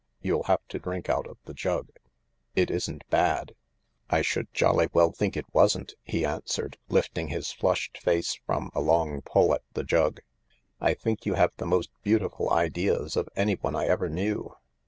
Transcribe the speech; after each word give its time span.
You'll 0.19 0.45
have 0.45 0.65
to 0.69 0.79
drink 0.79 1.09
out 1.09 1.27
of 1.27 1.37
the 1.45 1.53
jug. 1.53 1.89
It 2.55 2.71
isn't 2.71 3.07
bad."" 3.11 3.53
I 4.09 4.23
should 4.23 4.51
jolly 4.51 4.87
well 4.91 5.11
think 5.11 5.37
it 5.37 5.45
wasn't!" 5.53 5.93
he 6.13 6.25
answered* 6.25 6.79
lifting 6.89 7.27
his 7.27 7.51
flushed 7.51 7.99
face 7.99 8.33
from 8.47 8.71
a 8.73 8.81
long 8.81 9.21
pull 9.21 9.53
at 9.53 9.61
the 9.75 9.83
jug." 9.83 10.21
I 10.81 10.95
think 10.95 11.27
you 11.27 11.35
have 11.35 11.51
the 11.57 11.67
most 11.67 11.91
beautiful 12.01 12.51
ideas 12.51 13.15
of 13.15 13.29
anyone 13.35 13.75
I 13.75 13.85
ever 13.85 14.09
knew. 14.09 14.55